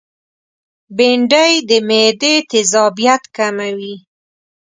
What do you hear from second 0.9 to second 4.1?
بېنډۍ د معدې تيزابیت کموي